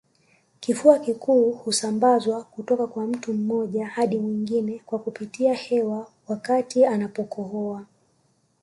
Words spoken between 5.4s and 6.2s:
hewa